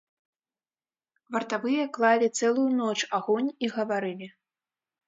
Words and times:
Вартавыя 1.35 1.85
клалі 1.99 2.27
цэлую 2.41 2.67
ноч 2.81 2.97
агонь 3.21 3.51
і 3.65 3.73
гаварылі. 3.79 4.27